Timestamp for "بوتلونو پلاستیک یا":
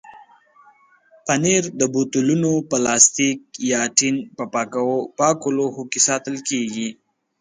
1.93-3.81